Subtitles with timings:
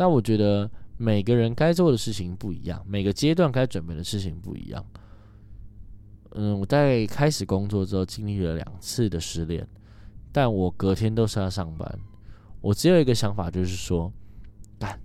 [0.00, 4.82] 但我觉得每个人该做的事情不一样，每个阶段该准备的事情不一样。
[6.30, 9.68] 嗯，我在开始工作之后经历了两次的失恋，
[10.32, 11.98] 但我隔天都是要上班。
[12.62, 14.10] 我只有一个想法，就是说，
[14.78, 14.98] 干，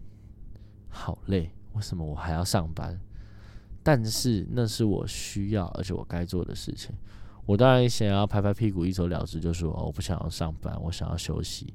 [0.87, 2.97] 好累，为什么我还要上班？
[3.83, 6.95] 但是那是我需要，而且我该做的事情。
[7.45, 11.73] 我当然想要拍拍屁股一走了之，就说我不想要上班，我想要休息，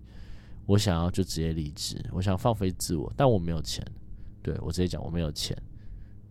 [0.66, 3.84] 我想要就直接离职，我想放飞自我，但我没有钱。
[4.42, 5.60] 对我直接讲我没有钱，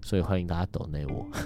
[0.02, 1.28] 所以欢迎大家抖内我。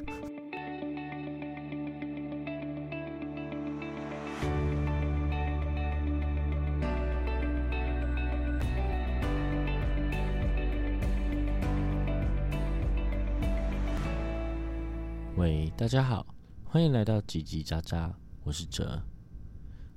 [15.36, 16.26] 喂，大家好，
[16.64, 18.14] 欢迎来到叽叽喳喳，
[18.44, 19.02] 我是哲，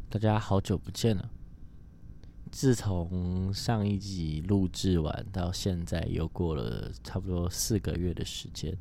[0.08, 1.30] 大家好久不见了。
[2.50, 8.76] 自从上一集录制完到现在，又过了差不多四个月的时间。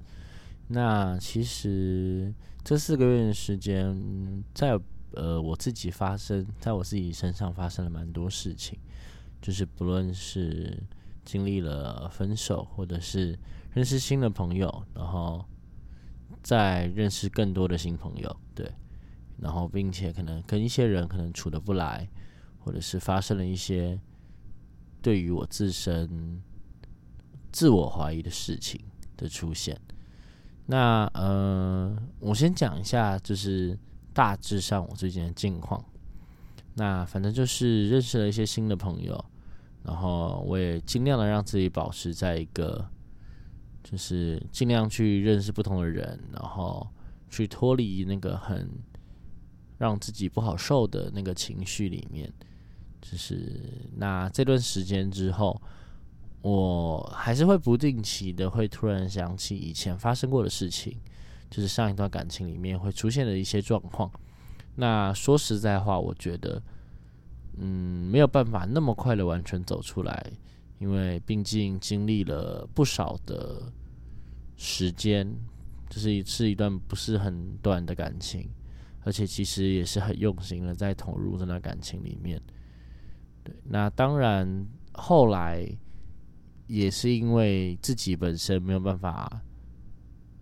[0.67, 4.79] 那其实这四个月的时间，在
[5.13, 8.79] 呃我自己发生在我自己身上发生了蛮多事情，
[9.41, 10.81] 就是不论是
[11.23, 13.37] 经历了分手，或者是
[13.73, 15.45] 认识新的朋友，然后。
[16.43, 18.71] 在认识更多的新朋友，对，
[19.39, 22.07] 然后并且可能跟一些人可能处的不来，
[22.65, 23.99] 或者是发生了一些
[24.99, 26.41] 对于我自身
[27.51, 28.81] 自我怀疑的事情
[29.15, 29.79] 的出现。
[30.65, 33.77] 那呃，我先讲一下，就是
[34.11, 35.85] 大致上我最近的近况。
[36.73, 39.23] 那反正就是认识了一些新的朋友，
[39.83, 42.89] 然后我也尽量的让自己保持在一个。
[43.87, 46.87] 就是尽量去认识不同的人，然后
[47.29, 48.67] 去脱离那个很
[49.77, 52.33] 让自己不好受的那个情绪里面。
[53.07, 53.61] 就是
[53.97, 55.61] 那这段时间之后，
[56.41, 60.97] 我还是会不定期的会突然想起以前发生过的事情，
[61.51, 64.11] 就是上一段感情里面会出现的一些状况。
[64.75, 66.59] 那说实在话，我觉得，
[67.57, 70.31] 嗯，没有办法那么快的完全走出来。
[70.79, 73.71] 因为毕竟经历了不少的
[74.57, 75.31] 时间，
[75.87, 78.49] 这是一次一段不是很短的感情，
[79.01, 82.41] 而且其实也是很用心的在投入这段感情里面。
[83.45, 85.65] 对，那当然后来
[86.67, 89.41] 也是因为自己本身没有办法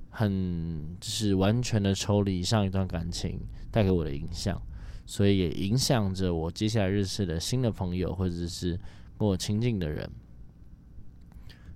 [0.10, 4.60] 很就是完全的抽离上一段感情带给我的影响，
[5.06, 8.80] 所以也影响着我接下来认识的新的朋友或者是
[9.18, 10.10] 跟我亲近的人。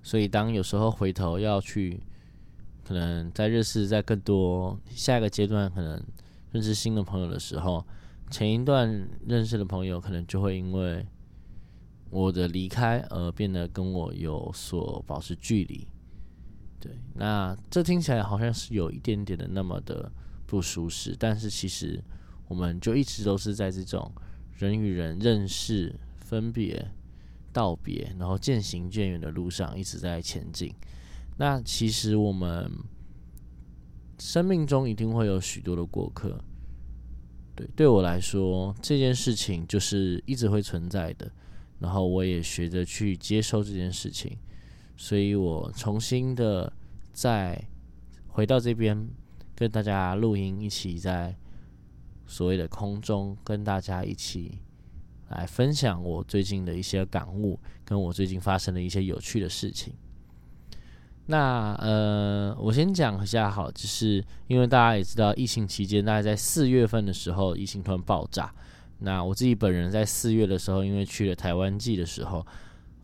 [0.02, 2.02] 所以，当有时候回头要去，
[2.86, 6.02] 可能在认识在更多下一个阶段，可能
[6.54, 7.86] 认识新的朋友的时候，
[8.30, 11.06] 前一段认识的朋友可能就会因为
[12.10, 15.88] 我的离开而变得跟我有所保持距离。
[16.80, 20.12] 对，那这听起来好像是有一点点的那么的
[20.46, 22.04] 不舒适，但是其实
[22.48, 24.12] 我们就一直都是在这种
[24.58, 26.90] 人与人认识、分别。
[27.54, 30.72] 道别，然后渐行渐远的路上一直在前进。
[31.38, 32.72] 那其实我们
[34.20, 36.40] 生命中一定会有许多的过客。
[37.56, 41.32] 对，对我来说，这件事情就是一直会存在的。
[41.80, 44.38] 然后我也学着去接受这件事情，
[44.96, 46.72] 所以我重新的
[47.14, 47.62] 再
[48.28, 49.10] 回到这边，
[49.56, 51.36] 跟大家录音，一起在
[52.26, 54.60] 所谓的空中跟大家一起。
[55.30, 59.94] 来分享我最近的一些感悟，跟我最近发生的一些有趣的事情。
[61.26, 68.56] 那呃，我先讲一下好，就是因为大家也知道，疫情期间大概在四月份的时候，疫情突然爆炸。
[69.00, 72.46] 那我自己本人在四月的时候，因为去了台湾季的时候，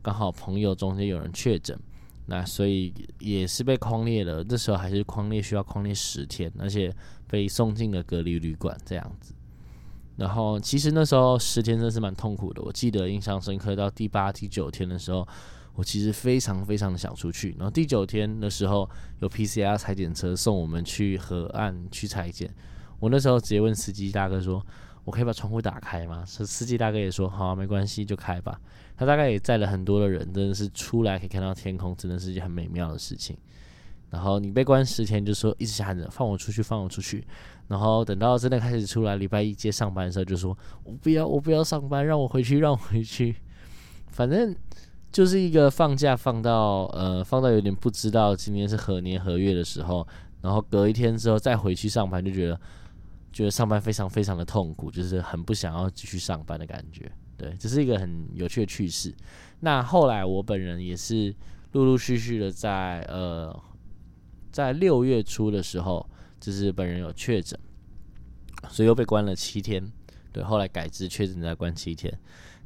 [0.01, 1.79] 刚好朋友中间有人确诊，
[2.25, 4.43] 那所以也是被框列了。
[4.47, 6.93] 那时候还是框列，需要框列十天，而且
[7.27, 9.33] 被送进了隔离旅馆这样子。
[10.15, 12.61] 然后其实那时候十天真的是蛮痛苦的。
[12.61, 15.27] 我记得印象深刻，到第八、第九天的时候，
[15.73, 17.55] 我其实非常非常的想出去。
[17.57, 18.87] 然后第九天的时候，
[19.21, 22.53] 有 PCR 裁剪车送我们去河岸去裁剪。
[22.99, 24.63] 我那时候直接问司机大哥说
[25.03, 28.59] ：“我可以把窗户打开吗？”司司机大哥也说：“好，没关系，就开吧。”
[28.95, 33.35] 他大概也载了很多的人，真的是出来可以看到天空，真的是一件很美妙的事情。
[34.11, 37.25] 然后你被关十天，就说一直喊着放我出去，放我出去。
[37.67, 43.35] 然后等到真的开始出来，礼拜一接上班的时候，就说我不要，我不要上班，让我回去，让我回去。
[44.09, 44.55] 反正
[45.11, 50.07] 就是一个放假放到呃放到有点不知道今天是何年何月的时候，
[50.41, 52.59] 然后隔一天之后再回去上班，就觉得
[53.33, 57.11] 觉得上班非常非常的痛苦，就是很不想要继续上班的感觉。
[57.35, 59.13] 对，这是一个很有趣的趣事。
[59.61, 61.35] 那后来我本人也是
[61.71, 63.59] 陆陆续续的在呃，
[64.51, 66.07] 在六月初的时候，
[66.39, 67.59] 就是本人有确诊，
[68.69, 69.83] 所以又被关了七天。
[70.31, 72.11] 对，后来改制确诊再关七天。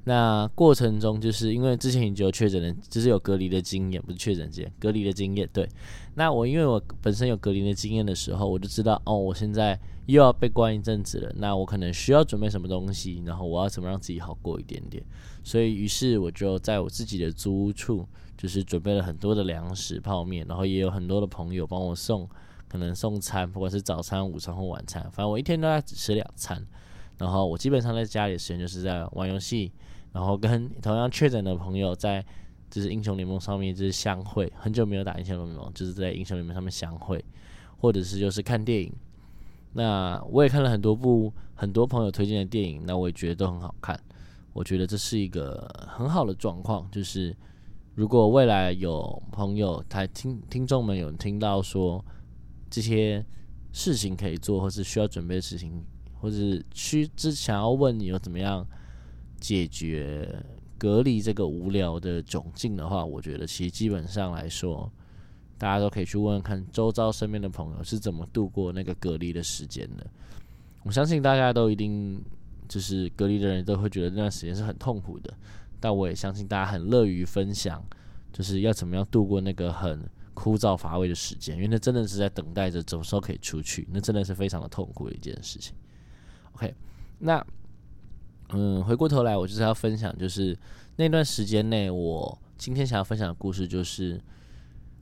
[0.08, 5.48] 那过程中，就是因为之前已经有确诊的，就是有隔离的经验，不是确诊经验，隔离的经验。
[5.52, 5.68] 对，
[6.16, 15.04] 那我因为我本身有隔离的经验的时候，我就知道哦，我现在又要被关一阵子了，那我可能需要准备什么东西，然后我要怎么让自己好过一点点。
[15.44, 18.08] 所以，于是我就在我自己的租屋处，
[18.38, 22.26] 就是准备了很多的粮食、泡面，然后也有很多的朋友帮我送，
[22.70, 26.66] 可能送餐，不管是早餐、午餐或晚餐，反正我一天都在只吃两餐。
[27.18, 29.74] 然后我基本上在家里的时间就是在玩游戏。
[30.18, 32.26] 然后跟同样确诊的朋友在
[32.72, 37.24] 就是英雄联盟上面就是相会，很久没有打英雄联盟，就是在英雄联盟上面相会，
[37.78, 38.92] 或者是就是看电影。
[39.74, 43.96] 那我也看了很多部很多朋友推荐的电影，那我也觉得都很好看。
[44.54, 47.38] 我觉得这是一个很好的状况，就是
[47.94, 52.04] 如果未来有朋友他听听众们有听到说
[52.72, 53.24] 这些
[53.72, 55.86] 事情可以做，或是需要准备的事情，
[56.20, 58.66] 或者是需之想要问你有怎么样。
[59.48, 60.44] 解决
[60.78, 64.92] 隔离这个无聊的窘境的话，我觉得其实基本上来说，
[65.58, 70.06] 大家都可以去问问看周遭身边的朋友是怎么度过那个隔离的时间的。
[70.84, 72.22] 我相信大家都一定
[72.68, 75.34] 就是隔离的人都会觉得那段时间是很痛苦的，
[75.80, 77.82] 但我也相信大家很乐于分享，
[78.34, 80.04] 就是要怎么样度过那个很
[80.34, 85.74] 枯燥乏味的时间，因为那真的是在等待着什么时候可以出去，那真的是非常的痛苦的一件事情。
[86.52, 86.76] OK，
[87.20, 87.42] 那。
[88.50, 90.58] 嗯，回过头来，我就是要分享，就是
[90.96, 94.22] 那段时间内，我今天想要分享的故事，就是，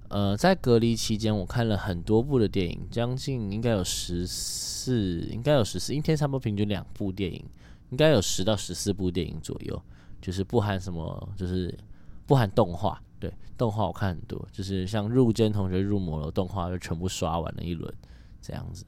[0.10, 7.46] 呃，在隔离期间，我看了很多部的电影，将近应该有十四，应该有十四，一天差不多平均两部电影，
[7.92, 9.80] 应该有十到十四部电影左右，
[10.20, 11.78] 就是不含什么，就是
[12.26, 17.94] 不含动画，对，动画我看很多，就是像入间同学入魔了动画就全部刷完了一轮
[18.42, 18.84] 这样子，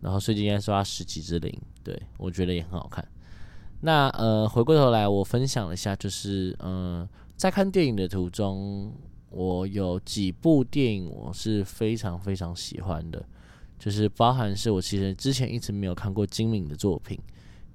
[0.00, 3.06] 然后最近应该刷十几之灵，对我觉得也很好看。
[3.80, 8.92] 那呃，回过头来，我分享了一下，就是嗯，在看电影的途中，
[9.30, 13.24] 我有几部电影我是非常非常喜欢的，
[13.78, 17.16] 就是包含是我其实之前一直没有看过金敏的作品。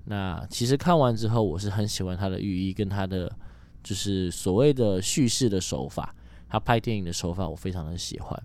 [0.05, 3.33] 那其实看完之后，我是很喜欢他的寓意跟他的
[3.81, 6.13] 就是所谓的叙事的手法，
[6.49, 8.43] 他拍电影的手法我非常的喜欢。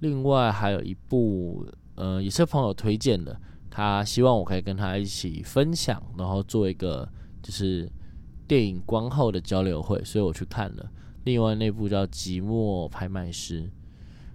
[0.00, 3.40] 另外还有一部，呃，也是朋友推荐的。
[3.70, 7.08] 他希望我可以跟他一起分享，然后做一个
[7.42, 7.90] 就是
[8.46, 10.90] 电影观后的交流会，所以我去看了。
[11.24, 13.62] 另外那部叫《寂寞拍卖师》，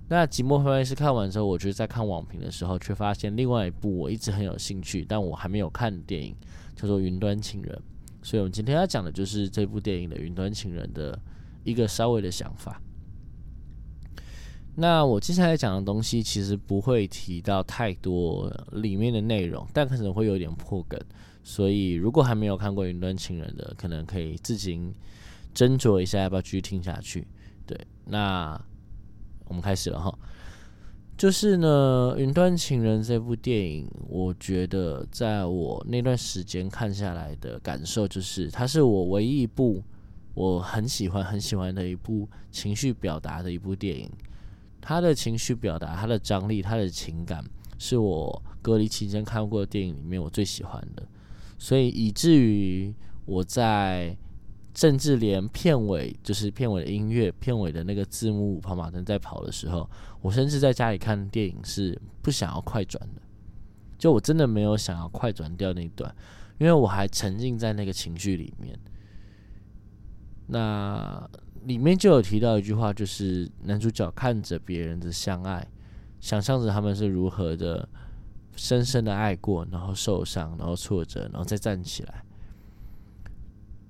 [0.10, 6.36] 那《寂寞拍卖师》看完之后，我觉得在看网评的时候，却发现另外一部我一直很有兴趣，但我还没有看的电影
[6.76, 7.76] 叫做《云端情人》，
[8.28, 11.20] 所以我们今天要讲的就是这部电影的《云端情人》的
[11.64, 12.80] 一个稍微的想法。
[14.76, 21.00] 那我接下来讲的东西其实不会提到太多里面的内容，但可能会有点破梗，
[21.44, 24.92] 所以如果还没有看过《云端情人》的，可能可以自行
[25.54, 27.28] 斟酌一下要不要继续听下去。
[27.68, 28.60] 对，那
[29.46, 30.18] 我们开始了哈。
[31.16, 39.84] 就是呢，《云端情人》这部电影，我觉得在我那段时间看下来的感受，就是它是我唯一一部
[40.34, 44.10] 我很喜欢很喜欢的一部情绪表达的一部电影。
[44.86, 47.42] 他的情绪表达，他的张力，他的情感，
[47.80, 51.08] 是我隔离期间看过的电影里面我最喜欢的，
[51.58, 52.94] 所以以至于
[53.26, 54.14] 我在
[54.76, 59.90] 甚至连片尾就是片尾的音乐、片尾的那个字幕跑马灯在跑的时候，
[60.22, 63.22] 我甚至在家里看电影是不想要快转的，
[63.98, 66.14] 就我真的没有想要快转掉那段，
[66.58, 68.78] 因为我还沉浸在那个情绪里面。
[70.48, 71.30] 那。
[71.66, 75.68] 里面就有提到一句话，就是男主角看着别人的相爱，
[76.20, 77.88] 想象着他们是如何的
[78.56, 82.24] 深深的爱过，然后受伤，然后挫折，然后再站起来。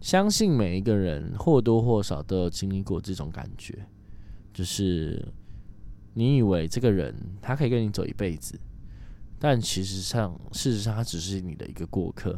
[0.01, 3.86] 相信每一个人或多或少都有经历过这种感觉，
[4.53, 5.25] 就是
[6.13, 8.60] 你以为这个人他可以跟你走一辈子，
[9.39, 12.38] 但其实上，事实上他只是你的一个过客。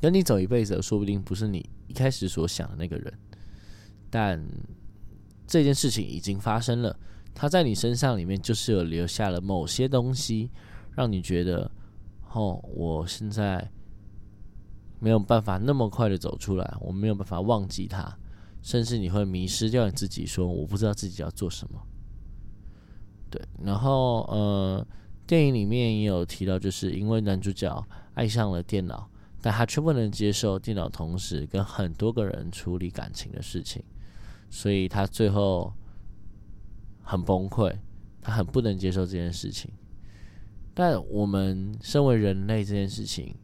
[0.00, 3.12] 跟你走一辈子，说不定不是你一开始所想的那个人。
[4.10, 4.42] 但
[5.46, 6.98] 这件事情已经发生了，
[7.34, 10.50] 他在你身上里面就是有留下了某些东西，
[10.94, 11.70] 让你觉得，
[12.32, 13.70] 哦，我现在
[15.00, 18.18] 没有办法那么快的走出来，我没有办法忘记他，
[18.62, 21.80] 甚至你会迷失掉你自己，说我不知道自己要做什么。
[23.30, 24.86] 对，然后呃，
[25.26, 29.08] 电影里面也有提到，就是因为男主角爱上了电脑，
[29.40, 33.82] 但他却不能接受电脑同时跟很多个人处理感情的事情，
[34.50, 35.72] 所以他最后
[37.02, 37.74] 很崩溃，
[38.20, 39.70] 他很不能接受这件事情。
[40.74, 43.34] 但我们身为人类，这件事情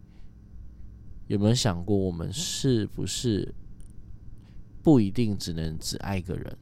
[1.27, 3.55] 有没有想过，我们是不是
[4.83, 6.57] 不一定只能只爱一个人？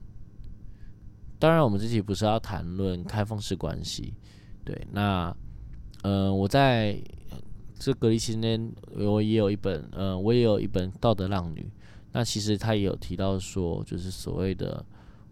[1.39, 4.15] 当然，我们这期不是要谈论开放式关系，
[4.65, 5.35] 对，那。
[6.05, 7.01] 嗯，我在
[7.79, 11.61] 这隔离期间，我也有一本，呃，我也有一本《道德浪女》。
[12.13, 14.85] 那其实他也有提到说，就是所谓的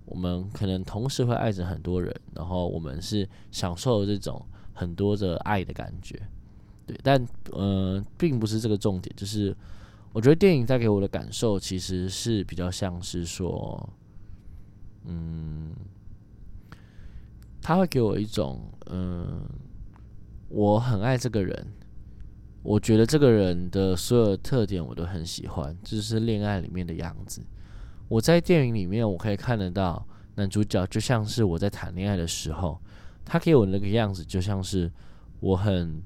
[0.04, 6.20] 我们可能同时会爱着很多人，然后我们是享受这种很多的爱的感觉。
[6.86, 9.14] 对，但呃，并不是这个重点。
[9.16, 9.56] 就是
[10.12, 13.88] 我觉得电影带给我的感受，其实是比较像是说，
[15.04, 15.72] 嗯，
[17.60, 18.60] 他会给我一种，
[18.90, 19.40] 嗯。
[20.52, 21.64] 我很爱这个人，
[22.62, 27.42] 我觉得这个人的所有特点我都很喜欢，这就是恋爱里面的样子。
[28.08, 32.80] 我在电影里面我可以看得到男主角，就像是我在谈恋爱的时候，
[33.24, 34.90] 他给我那个样子，就像是
[35.40, 36.02] 我很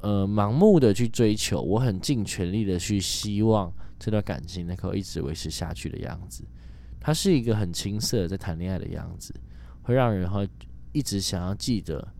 [0.00, 6.44] 呃盲目的去追求，我很尽全力的去希望这段感情能够一直维持下去的样子。
[7.00, 9.34] 他是一个很青涩在谈恋爱的样子，
[9.82, 10.48] 会让人会
[10.92, 12.14] 一直想要记得。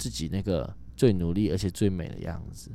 [0.00, 2.72] 自己那个最努力而且最美的样子，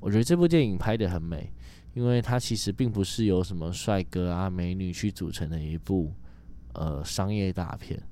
[0.00, 1.52] 我觉得这部电影拍的很美，
[1.92, 6.14] 因为它其实并不是由什么帅哥啊美女去组成的一部
[6.72, 8.02] 呃商业大片，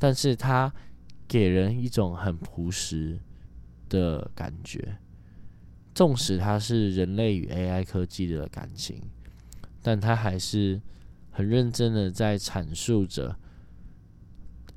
[0.00, 0.74] 但是它
[1.28, 3.20] 给人一种很朴实
[3.88, 4.98] 的感觉。
[5.94, 9.00] 纵使它是人类与 AI 科技的感情，
[9.80, 10.82] 但它还是
[11.30, 13.38] 很认真的在阐述着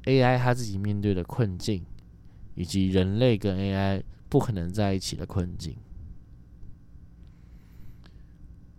[0.04, 1.84] AI 它自己面对的困境。
[2.58, 5.78] 以及人类跟 AI 不可能在一起的困境，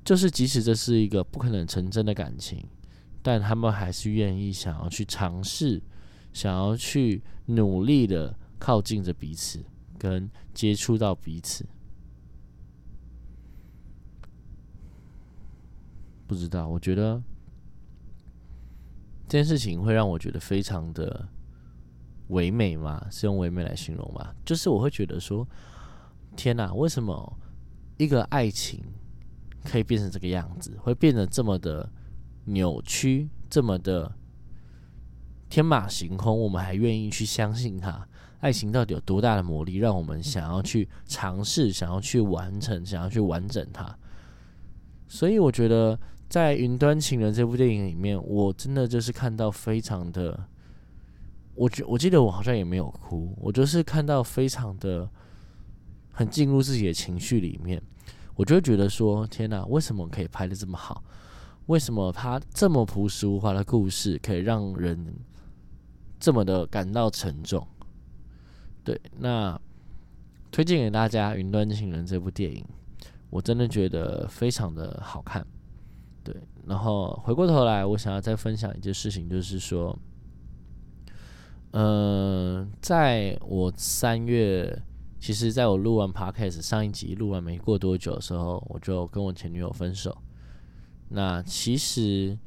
[0.04, 2.66] 就是即使这是一个不可能成真的感情，
[3.22, 5.80] 但他们还是愿意想要去尝试，
[6.32, 9.64] 想要去努力的靠近着彼此，
[9.96, 11.64] 跟接触到彼此。
[16.26, 17.22] 不知道，我觉得
[19.28, 21.28] 这件事情会让我觉得非常的。
[22.28, 24.34] 唯美嘛，是用唯美来形容嘛？
[24.44, 25.46] 就是我会觉得说，
[26.36, 27.38] 天哪，为什么
[27.96, 28.82] 一个爱情
[29.64, 31.90] 可以变成这个样子，会变得这么的
[32.44, 34.14] 扭曲，这么的
[35.48, 36.38] 天马行空？
[36.38, 38.06] 我们还愿意去相信它？
[38.40, 43.96] 爱情到底有多大的魔力，让我们想要去尝试，想要去完成，想要去完整它？
[45.08, 50.46] 所以我觉得，在《云端情人》这部电影里面，我真的就是看到非常的。
[51.58, 55.10] 我觉我记得我好像也没有哭，我就是看到非常的
[56.12, 57.82] 很进入自己的情绪里面，
[58.36, 61.02] 我就会觉得说天哪，为什么可以拍的这么好？
[61.66, 65.14] 为什么他这么朴实无华的故事可以让人
[66.20, 67.66] 这么的感到沉重？
[68.84, 69.60] 对，那
[70.52, 72.64] 推荐给大家《云端情人》这部电影，
[73.30, 75.44] 我真的觉得非常的好看。
[76.22, 76.34] 对，
[76.66, 79.98] 然后回过头来，我想要再分享一件事情，就是说。
[81.72, 84.82] 嗯，在我三月，
[85.20, 90.16] 其实在我录完 podcast 上一集录完没过多久的时候，我就跟我前女友分手。
[91.10, 92.38] 那其实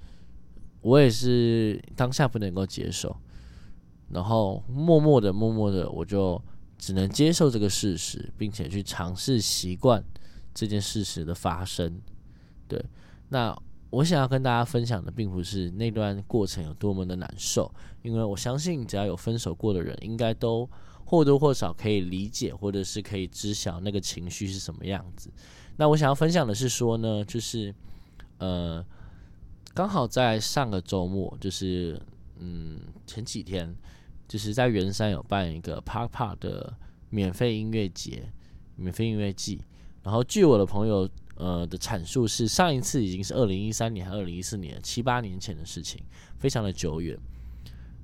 [0.81, 3.15] 我也是当下不能够接受，
[4.09, 6.41] 然后默默的、默默的，我就
[6.77, 10.03] 只能接受这个事实，并且去尝试习惯
[10.53, 12.01] 这件事实的发生。
[12.67, 12.83] 对，
[13.29, 13.55] 那。
[13.91, 17.69] 我想要跟大家分享的，并不是那段过程有多么的难受，
[18.03, 20.67] 因为我相信只要有分手过的人，应该都
[21.03, 25.29] 或多或少可以理解，或者是可以知晓那个情绪是什么样子。
[25.75, 27.75] 那我想要分享的是说呢，就是
[28.38, 28.83] 呃，
[29.74, 32.01] 刚好在上个周末，就是
[32.39, 33.75] 嗯前几天，
[34.25, 36.74] 就是在圆山有办一个 Park Park 的
[37.10, 38.31] 免费音乐节、
[38.77, 39.62] 免费音乐季，
[40.01, 41.10] 然后据我的朋友。
[41.41, 46.00] 呃的阐述是上一次已经是二零一三年还二零一四年七八年前的事情，
[46.38, 47.17] 非常的久远。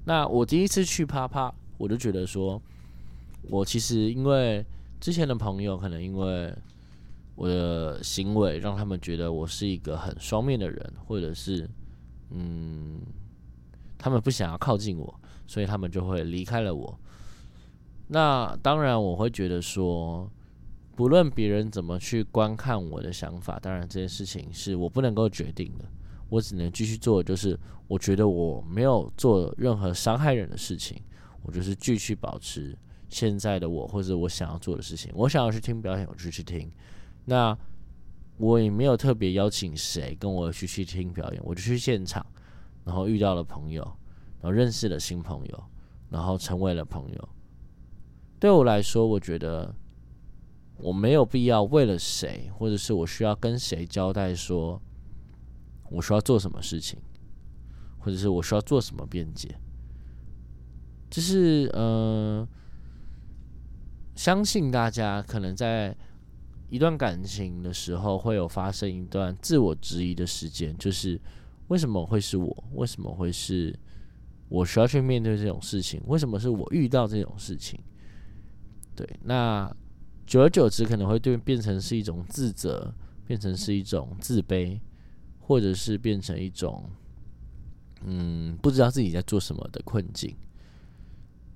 [0.05, 2.59] 那我第一次去啪啪，我就觉得说，
[3.43, 4.65] 我其实因为
[4.99, 6.51] 之前的朋友可能因为
[7.35, 11.69] 我的行为让他们觉得我是一个很双面的人，或者是
[12.31, 12.99] 嗯，
[13.99, 16.99] 他们不想要靠近我，所以他们就会离开了我。
[18.07, 20.27] 那当然我会觉得说。
[20.97, 25.85] 不论别人怎么去观看我的想法，当然这件事情是我不能够决定的，
[26.27, 27.55] 我只能继续做，就是
[27.87, 30.99] 我觉得我没有做任何伤害人的事情，
[31.43, 32.75] 我就是继续保持
[33.09, 35.11] 现在的我或者我想要做的事情。
[35.13, 36.67] 我想要去听表演，我就去听。
[37.25, 37.55] 那
[38.37, 42.25] 我也没有特别邀请谁跟我去去听表演，我就去现场，
[42.85, 43.83] 然后遇到了朋友，
[44.41, 45.63] 然后认识了新朋友，
[46.09, 47.29] 然后成为了朋友。
[48.39, 49.71] 对我来说，我觉得
[50.79, 54.81] 我没有必要为了谁，或者是我需要跟谁交代说，
[55.89, 56.99] 我需要做什么事情，
[57.99, 59.55] 或者是我需要做什么辩解。
[61.09, 62.47] 就是呃，
[64.15, 65.95] 相信大家可能在
[66.69, 71.19] 一段感情的时候，会有发生一段自我质疑的时间，就是
[71.69, 72.63] 为什么会是我？
[72.73, 73.73] 为什么会是
[74.49, 76.01] 我需要去面对这种事情？
[76.07, 77.79] 为什么是我遇到这种事情？
[78.93, 79.73] 对，那
[80.27, 82.93] 久而久之可能会对变成是一种自责，
[83.25, 84.77] 变成是一种自卑，
[85.39, 86.83] 或者是变成一种
[88.03, 90.35] 嗯不知道自己在做什么的困境。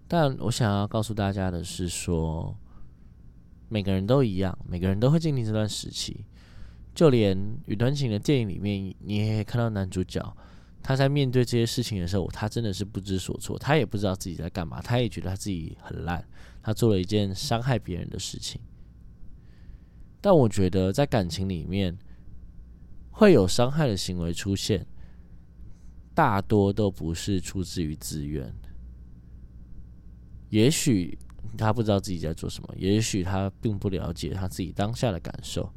[0.08, 2.58] 但我想要告诉大家的是，说
[3.70, 6.25] 每个人都一样，每个人都会经历这段时期。
[6.94, 7.38] 就连
[7.68, 10.22] 《雨端情》的电影里面，你也看到男主角
[10.84, 16.22] 他在面对这些事情的时候，他真的是不知所措，他也不知道自己在干嘛，他也觉得他自己很烂。
[16.62, 18.62] 他做了一件伤害别人的事情，
[20.20, 21.98] 但我觉得在感情里面
[23.10, 24.86] 会有伤害的行为出现，
[26.13, 28.53] 大多都不是出自于自愿。
[30.50, 31.18] 也许
[31.58, 35.72] 他不知道自己在做什么，也许他并不了解他自己当下的感受，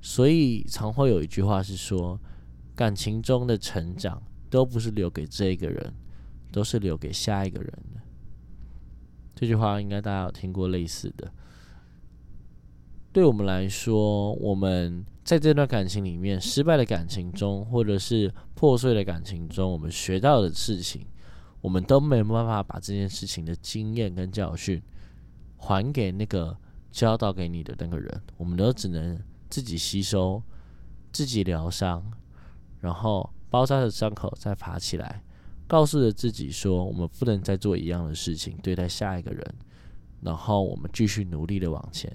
[0.00, 2.18] 所以常会有一句话是说：
[2.74, 5.94] 感情中的成长都不是留给这个人，
[6.50, 8.00] 都是留给下一个人的。
[9.40, 11.32] 这句话应该大家有听过类似的。
[13.10, 21.06] 对我们来说，我们在这段感情里面，失败的感情中，或者是破碎的感情中，我们学到的事情，
[21.62, 24.82] 我们都没有办法把这件事情的经验跟教训
[25.56, 26.54] 还给那个
[26.90, 29.18] 教导给你的那个人，我们都只能
[29.48, 30.42] 自己吸收，
[31.12, 32.04] 自己疗伤，
[32.80, 35.24] 然后包扎着伤口再爬起来。
[35.70, 39.54] 告诉着自己说，我们不能再做一样的事情对待下一个人，
[40.20, 42.12] 然后我们继续努力的往前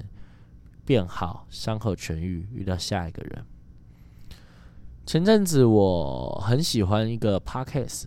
[0.83, 3.45] 变好，伤口痊愈，遇到下一个人。
[5.05, 8.03] 前阵子我很喜欢一个 podcast，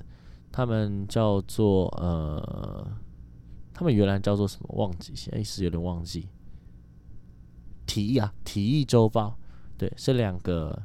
[0.52, 2.86] 他们叫做呃，
[3.72, 6.28] 他们原来叫做什么忘记，现在一时有点忘记。
[7.86, 9.38] 体育啊，体育周报，
[9.78, 10.82] 对，是两个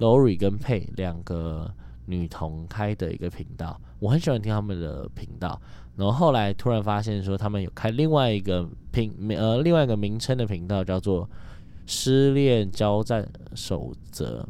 [0.00, 1.72] Lori 跟佩两个。
[2.06, 5.60] 女同开的一个频道，我很喜欢听他们的频道。
[5.96, 11.26] 然后后来突然发现说，他们有开另外一个频呃另外一个名称的频道，叫做
[11.86, 14.40] 《失恋交战守则》，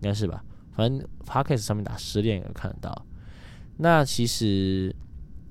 [0.00, 0.44] 应该是吧？
[0.72, 3.06] 反正 Podcast 上面打“失恋”也看得到。
[3.76, 4.94] 那其实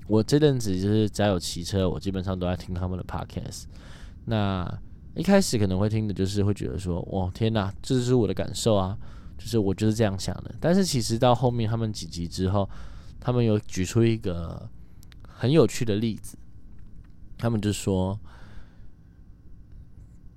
[0.06, 3.64] 我这阵子就是只要有骑车，我基本上都在听他们的 Podcast。
[4.26, 4.70] 那
[5.14, 8.96] 一开始可能会听的就是会觉得说，哇，天哪，这就是我的感受啊！
[9.38, 12.68] 就是我就是这样想的，但是其实到后面他们几集之后，
[13.20, 14.68] 他们有举出一个
[15.26, 16.36] 很有趣的例子，
[17.38, 18.18] 他们就说，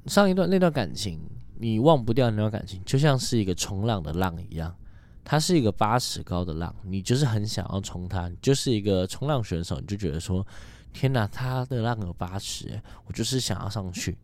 [0.05, 1.19] 上一段那段感情
[1.59, 4.75] 你忘不掉那段感情，就像是一个冲浪的浪一样，
[5.23, 10.45] 它是一个八尺高的浪，你就是很想要冲它，你就是一个冲浪选手，你就觉得说，
[10.93, 14.17] 天哪，它的浪有八尺，我就是想要上去。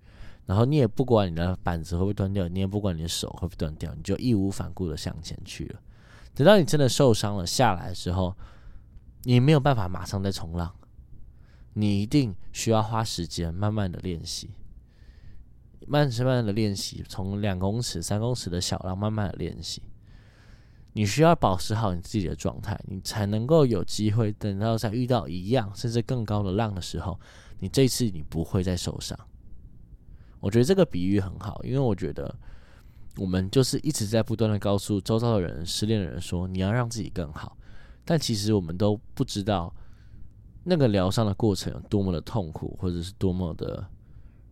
[0.47, 5.79] 然后你也不管你的板子会不会断掉，你也不管你的手会不会断掉，你就义无反顾的向前去了。
[6.33, 8.36] 等到你真的受伤了下来的时候，
[9.23, 10.73] 你没有办法马上再冲浪，
[11.73, 14.49] 你一定需要花时间慢慢的练习，
[15.86, 19.83] 慢慢慢的练习，从两公尺、三公尺的小浪慢慢的练习。
[20.93, 27.19] 你需要保持好你自己的状态，你才能够有机会等到再遇到一样甚至更高的浪的时候，
[27.60, 29.17] 你这次你不会再受伤。
[30.39, 32.34] 我觉得这个比喻很好，因为我觉得
[33.17, 37.58] 我们就是一直在不断的告诉周遭的人、失恋的人说，你要让自己更好。
[38.06, 39.73] 但其实我们都不知道
[40.63, 43.86] 那个疗伤的过程有多么的痛苦，或者是多么的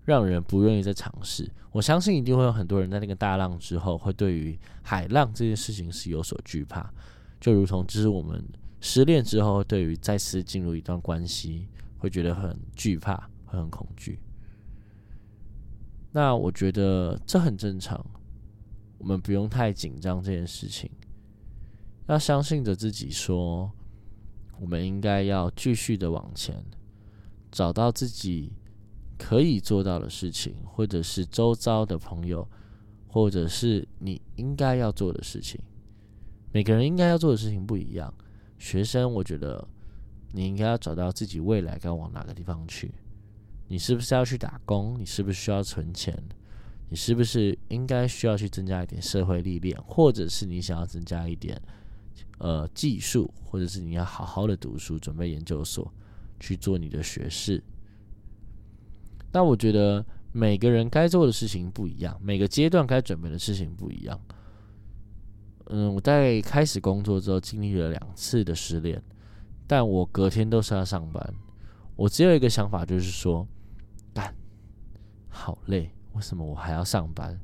[0.03, 1.49] 让人不愿意再尝试。
[1.71, 6.91] 我相信一定会有很多人在那个大浪之后，会对于海浪这件事情是有所惧怕，
[7.39, 8.43] 就如同就是我们
[8.81, 11.67] 失恋之后，对于再次进入一段关系，
[11.97, 14.19] 会觉得很惧怕，会很恐惧。
[16.15, 17.99] 那我觉得这很正常，
[18.97, 20.89] 我们不用太紧张这件事情，
[22.07, 23.69] 要相信着自己，说
[24.57, 26.63] 我们应该要继续的往前，
[27.51, 28.53] 找到自己
[29.17, 32.47] 可以做到的事情，或者是周遭的朋友，
[33.09, 35.61] 或者是你应该要做的事情。
[36.53, 38.13] 每个人应该要做的事情不一样。
[38.57, 39.67] 学生，我觉得
[40.31, 42.89] 你应该要找到自己未来该往哪个地方去。
[43.67, 44.95] 你是不是要去打工？
[44.99, 46.15] 你是不是需要存钱？
[46.87, 51.59] 你是不是应该需要去增加一点社会历练，或者是你想要增加一点
[52.37, 55.91] 呃技术，或者是你要好好的读书，准备研究所
[56.39, 57.61] 去做你的学士？
[59.31, 64.21] 那我觉得每个人该做的事情不一样，每个阶段该准备的事情不一样。
[65.65, 69.01] 嗯，我在开始工作之后经历了两次的失恋，
[69.65, 71.33] 但我隔天都是要上班。
[71.95, 73.47] 我只有一个想法，就是说，
[74.13, 74.35] 干，
[75.29, 77.39] 好累，为什么我还要上班？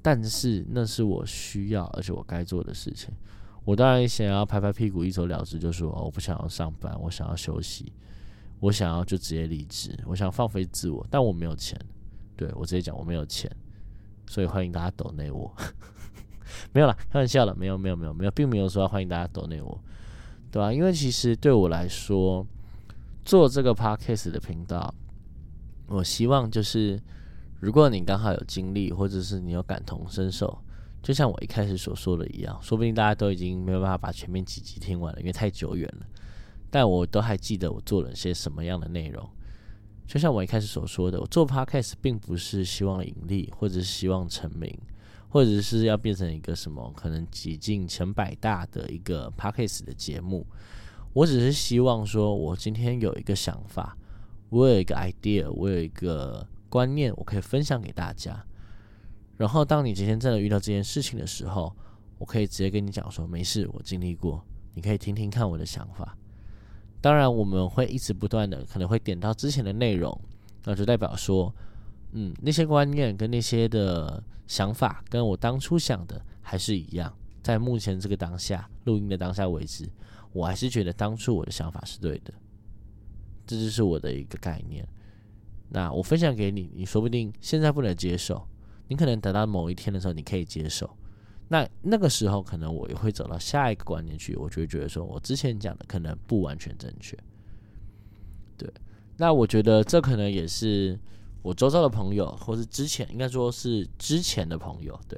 [0.00, 3.12] 但是那是我需要，而且我该做的事情。
[3.64, 7.92] 我当然想要拍拍屁股一走了之，就说哦我不想要上班，我想要休息，
[8.60, 11.76] 我想要就直接离职，我想放飞自我，但我没有钱。
[12.36, 13.50] 对我直接讲我没有钱，
[14.26, 15.52] 所以欢迎大家抖内我。
[16.72, 19.82] 没有了，开玩笑了，没有没有没有没有，并没有说欢迎大家抖内我，
[20.50, 20.72] 对吧？
[20.72, 22.46] 因为其实对我来说。
[23.24, 24.94] 做这个 podcast 的频道，
[25.86, 27.00] 我希望就是，
[27.60, 30.58] 如果你刚好有经历，或者是你有感同身受，
[31.02, 36.06] 就像我一开始所说的一样，说不定大家都已经没有办法把前面几集听完了，因为太久远了。
[36.70, 39.26] 但我都还记得我做了些什么样的内容。
[40.06, 44.78] 就像我一开始所说的，我做 podcast 并不是希望盈利，或者是希望成名，
[45.30, 50.46] 或者是要变成一个什么可能挤进前百大的一个 podcast 的节目。
[51.14, 53.96] 我只是希望说，我今天有一个想法，
[54.50, 58.44] 我有一个 idea，我有一个观念，我可以分享给大家。
[59.36, 61.74] 然后，当你今天真的遇到这件事情的时候，
[62.18, 66.16] 我可以直接跟你讲说，没事，我经历过，你可以听听看我的想法。
[67.00, 70.20] 当然，我们会一直不断的，可能会点到之前的内容，
[70.64, 71.54] 那就代表说，
[72.10, 77.14] 嗯，那些观念跟那些的想法，跟我当初想的还是一样。
[77.40, 79.88] 在目前这个当下录音的当下为止。
[80.34, 82.34] 我还是觉得当初我的想法是对的，
[83.46, 84.86] 这就是我的一个概念。
[85.70, 88.44] 那我分享给你，你说不定现在不能接受，
[88.88, 90.90] 你可能等到某一天的时候你可以接受。
[91.46, 97.16] 那那个时候可能我也会走到下一个观念去，我就觉得说我之前讲的可能不完全正确。
[98.58, 98.68] 对，
[99.16, 100.98] 那我觉得这可能也是
[101.42, 105.16] 我周遭的朋友，或是之前应该说是之前的朋友，对，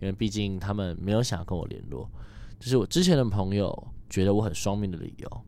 [0.00, 2.08] 因为毕竟他们没有想要跟我联络，
[2.58, 3.88] 就是我之前的朋友。
[4.14, 5.40] 觉得我很双面的理由，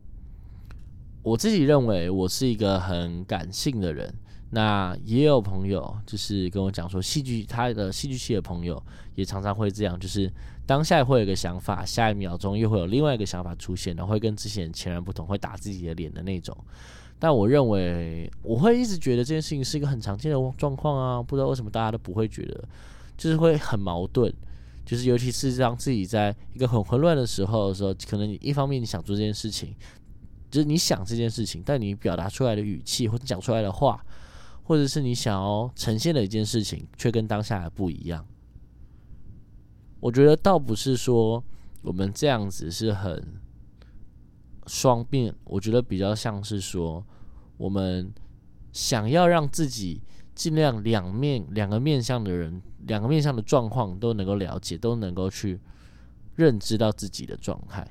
[1.23, 4.13] 我自己认为我是一个很感性的人。
[4.49, 8.81] 那也有朋友就是跟我讲说，戏剧他的戏剧系的朋友
[9.15, 10.29] 也常常会这样，就是
[10.65, 16.53] 当下会有一个想法，下一秒钟又会有另外一个想法出现，然后会跟之前截然不同，会打自己的脸的那种。
[17.17, 22.67] 但我认为我会一直觉得这件事情是一个很常见的状况啊，不知道为什么大家都不会觉得，
[23.15, 24.33] 就是会很矛盾。
[24.87, 29.75] 就是，尤其是当自己在一个很混乱的时候的时候，可能你一方面你想做这件事情，
[30.49, 34.01] 就是你想这件事情，但你表达出来的语气或者讲出来的话，
[34.63, 38.25] 或者是你想要呈现的一件事情，却跟当下不一样。
[39.99, 41.43] 我觉得倒不是说
[41.81, 43.21] 我们这样子是很
[44.67, 47.05] 双面，我觉得比较像是说
[47.57, 48.09] 我们
[48.71, 50.01] 想要让自己。
[50.37, 55.59] 尽量两面两个面向的人，两个面向的状况都能够了解，都能够去
[56.35, 57.87] 认知到自己的状态。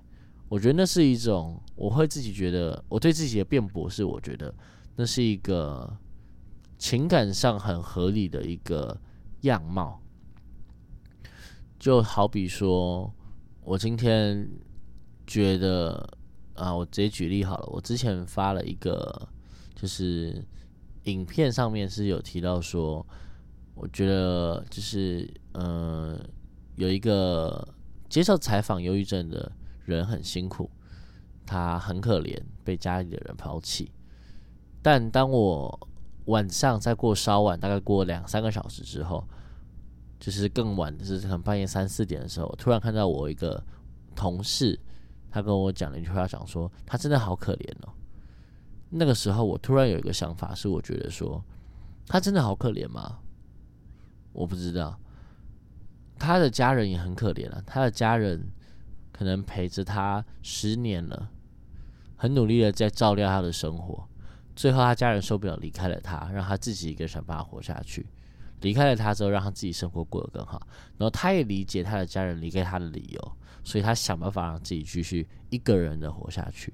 [0.48, 4.54] 我觉得那是一种，我会自己觉得，我对自己的辩驳是，我觉得
[4.96, 5.96] 那是一个
[6.78, 9.00] 情感上很合理的一个
[9.42, 10.00] 样貌。
[11.78, 13.12] 就好比说，
[13.62, 14.48] 我今天
[15.26, 16.08] 觉得
[16.54, 19.28] 啊，我直接举例好了，我之前发了一个，
[19.74, 20.44] 就是。
[21.06, 23.06] 影片上面是有提到说，
[23.76, 26.18] 我觉得就是呃，
[26.76, 27.68] 有一个
[28.08, 29.52] 接受采访忧郁症的
[29.84, 30.70] 人很辛苦，
[31.44, 33.92] 他很可怜，被家里的人抛弃。
[34.82, 35.88] 但当我
[36.24, 39.22] 晚上再过稍晚，大概过两三个小时之后，
[40.18, 43.62] 就是更晚，就是可能半夜三四点的时候，突然看到我一个
[44.14, 44.80] 同事，
[45.30, 47.92] 他跟我讲了一句话，讲说他真的好可怜哦。
[48.88, 51.44] 那个时候，我突然有一个想法，是我觉得说，
[52.06, 53.18] 他真的好可怜吗？
[54.36, 55.00] 我不知道，
[56.18, 57.62] 他的家人也很可怜啊。
[57.66, 58.46] 他的家人
[59.10, 61.30] 可能陪着他十年了，
[62.16, 64.06] 很努力的在照料他的生活。
[64.54, 68.06] 最后，他家人受不了，离开了他，让他自己一个人想办法活下去。
[68.60, 70.66] 离开了他之后，让他自己生活过得更好。
[70.98, 76.72] 然后，他也理解他的家人离开他的理由，所以他想办法让自己继续一个人的活下去。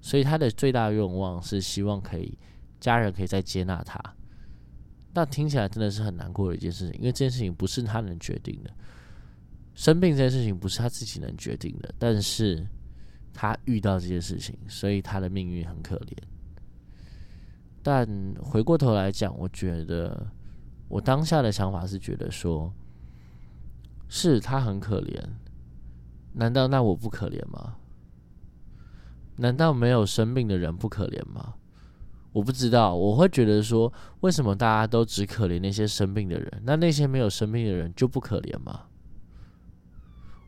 [0.00, 2.36] 所以他的最大愿望是希望可以
[2.80, 3.98] 家人可以再接纳他，
[5.14, 8.70] 那听起来真的是很难过的一件事情，因为这件事情不是他能决定的，
[9.74, 12.66] 生病这件事情不是他自己能决定的，但是
[13.34, 16.16] 他遇到这件事情，所以他的命运很可怜。
[17.82, 18.06] 但
[18.40, 20.26] 回过头来讲，我觉得
[20.88, 22.72] 我当下的想法是觉得说，
[24.08, 25.22] 是他很可怜，
[26.32, 27.76] 难道那我不可怜吗？
[29.36, 31.54] 难道没有生病的人不可怜吗？
[32.32, 36.62] 我不知道，我会觉得说，为什么大家都只可怜那些生病的人？
[36.64, 38.82] 那那些没有生病的人就不可怜吗？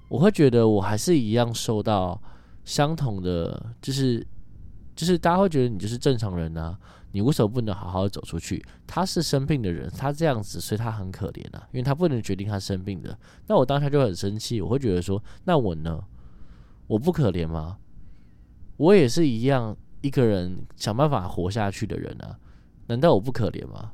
[0.09, 2.21] 我会觉得我还是一样受到
[2.65, 4.27] 相同的，就是
[4.95, 6.79] 就是大家会觉得你就是正常人啊，
[7.13, 8.65] 你为什么不能好好走出去？
[8.87, 13.19] 他是生病的人，他这样子，所以他很可怜啊，因为他不能决定他生病的。
[13.47, 16.03] 那我当下就很生气，我会觉得说，那我呢？
[16.87, 17.79] 我不可怜吗？
[18.77, 22.39] 我也是一样，一个人想办法活下去的人啊，
[22.89, 23.93] 难道我不可怜吗？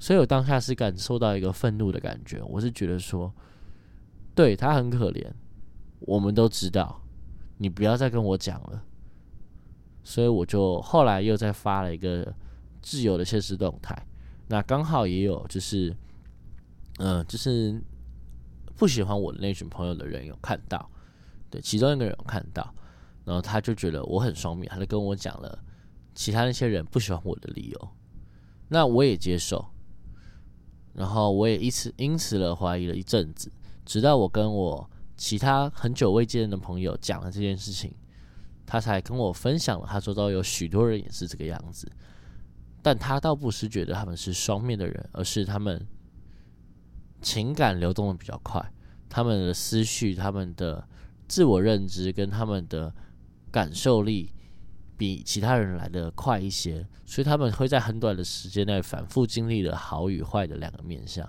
[0.00, 3.32] 所以我当下是感受到一个愤怒的感觉，我是觉得说，
[4.34, 5.24] 对他很可怜，
[6.00, 7.00] 我们都知道，
[7.58, 8.82] 你不要再跟我讲了。
[10.02, 12.34] 所以我就后来又再发了一个
[12.82, 13.96] 自由的现实动态，
[14.48, 15.94] 那刚好也有就是，
[16.98, 17.80] 嗯，就是
[18.74, 20.90] 不喜欢我的那群朋友的人有看到，
[21.48, 22.74] 对，其中一个人有看到。
[23.26, 25.58] 然后他就觉得我很双面，他就跟我讲了
[26.14, 27.88] 其他那些人不喜欢我的理由，
[28.68, 29.66] 那我也接受，
[30.92, 33.50] 然后我也因此因此了怀疑了一阵子，
[33.84, 37.92] 直到我跟我其他很久未见的朋友讲了这件事情，
[38.64, 41.90] 他才跟我分享了，他说到有许多人也是这个样子，
[42.80, 45.84] 但他倒不是觉得他们是双面的人，而是他们
[47.20, 48.72] 情感流动的比较快，
[49.08, 50.86] 他们的思绪、他们的
[51.26, 52.94] 自我认知跟他们的。
[53.56, 54.30] 感受力
[54.98, 61.26] 比其他人来的快一些，所以他们会在很短的时间内反复经历了好与坏的两个面相。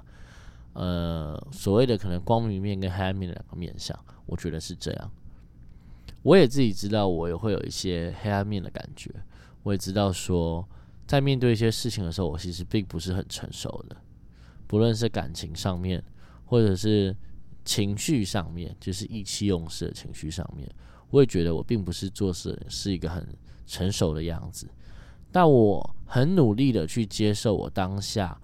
[0.74, 5.12] 呃，所谓的可能光明面跟黑暗面的两个面相，我觉得是这样。
[6.22, 9.10] 我也自己知道，我也会有一些黑暗面的感觉。
[9.63, 10.68] 我也知道说，
[11.08, 13.96] 在面对一些事情的时候，我其实并不是很成熟的，
[14.68, 16.04] 不论是感情上面，
[16.44, 17.16] 或者是
[17.63, 20.70] 情绪上面，就是意气用事的情绪上面。
[21.10, 23.26] 我也觉得我并不是做事是一个很
[23.65, 24.67] 成熟的样子，
[25.32, 28.38] 但我很努力的去接受我当下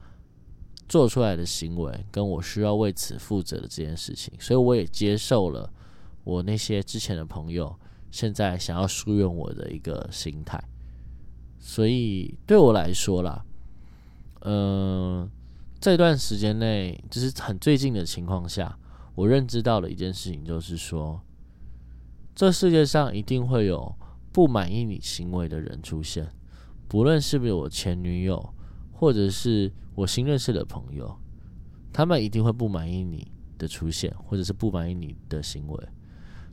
[0.88, 5.70] 做出来的行为，跟我需要为此负责的这件事情，所以我也接受了
[6.24, 7.78] 我那些之前的朋友
[8.12, 10.62] 现在想要疏远我的一个心态。
[11.60, 13.44] 所以对我来说啦，
[14.42, 15.30] 嗯，
[15.80, 18.78] 这段时间内就是很最近的情况下，
[19.16, 21.22] 我认知到了一件事情，就是说。
[22.36, 23.96] 这世界上一定会有
[24.32, 26.28] 不满意你行为的人出现，
[26.88, 28.54] 不论是不是我前女友，
[28.92, 31.16] 或者是我新认识的朋友，
[31.92, 35.88] 他们一定会不满意你的出现，或者是不满意你的行为。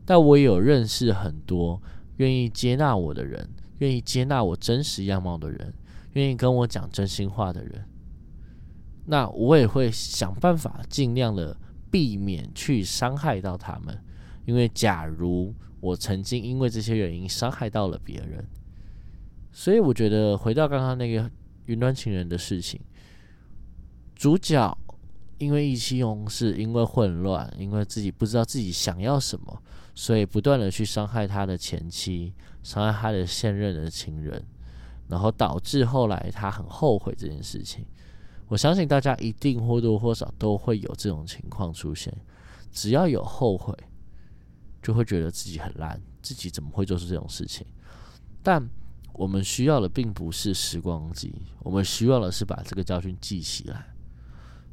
[0.04, 1.80] 但我也有认识很多
[2.18, 5.72] 愿意接纳我的人，愿意接纳我真实样貌的人，
[6.12, 7.88] 愿意跟我讲真心话的人。
[9.06, 11.56] 那我也会想办法尽量的
[11.90, 13.98] 避免去伤害到他们，
[14.44, 15.54] 因为假如。
[15.80, 18.46] 我曾经因为这些原因伤害到了别人，
[19.50, 21.30] 所以我觉得回到刚刚那个
[21.64, 22.80] 云端情人的事情，
[24.14, 24.76] 主角
[25.38, 29.62] 因为意气用事，因为混乱，因为自己不知道自己想要什么，
[29.94, 34.44] 所以不断的去伤害他的前妻，伤害他的现任的情人，
[35.08, 37.86] 然后导致后来他很后悔这件事情。
[38.48, 42.14] 我相信大家一定或多或少都会有这种情况出现，
[42.70, 43.74] 只要有后悔。
[44.82, 47.66] 就会觉得自己很烂，自己怎么会做出这种事情？
[48.42, 48.68] 但
[49.12, 53.94] 我们需要的并不是时光机，我们需要的是把这个教训记起来，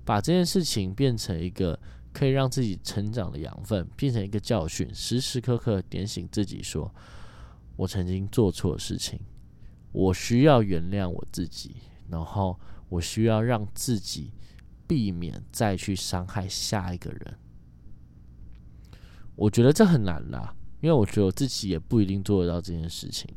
[0.05, 1.77] 把这件事情变成一个
[2.13, 6.93] 可以让自己成长的养分，变成一个教训，时时刻刻点醒自己：说
[7.75, 9.19] 我曾经做错事情，
[9.91, 11.75] 我需要原谅我自己，
[12.09, 14.31] 然后我需要让自己
[14.87, 17.37] 避免再去伤害下一个人。
[19.37, 23.29] 我觉得这很难啦，因为我觉得我自己也不一定做得到这件事情。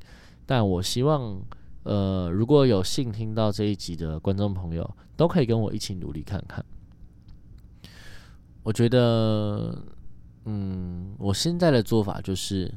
[0.46, 1.38] 但我希望，
[1.82, 6.64] 呃，如果有幸听到这一集的观众朋友，都可以跟我一起努力看看。
[8.62, 9.76] 我觉得，
[10.46, 12.72] 嗯，我现在的做法就是，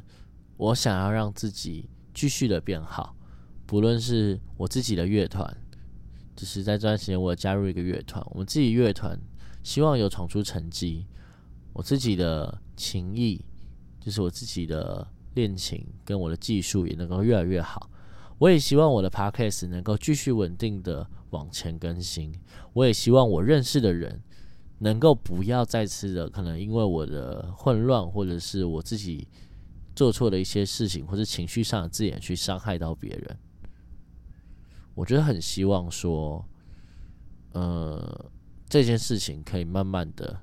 [0.57, 3.15] 我想要让自己继续的变好，
[3.65, 5.57] 不论是我自己的乐团，
[6.35, 9.17] 就是在这段时间我加入一个乐团，我们自己乐团
[9.63, 11.07] 希望有闯出成绩。
[11.73, 13.43] 我自己的情谊，
[13.99, 17.89] 就是我自己的恋情跟我的技术也能够越来越好。
[18.37, 22.33] 我也希望我的 podcast 能够继续稳定的往前更新。
[22.73, 24.21] 我也希望我认识的人
[24.79, 29.27] 能够不要再次的可能因为我的混乱，或者是我自己
[29.95, 33.37] 做错的一些事情，或者情绪上的字眼去伤害到别人。
[34.93, 36.45] 我觉得很希望说，
[37.53, 38.31] 呃，
[38.67, 40.39] 这件事情可以慢慢的